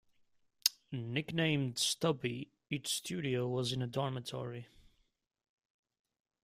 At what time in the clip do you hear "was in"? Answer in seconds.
3.47-3.83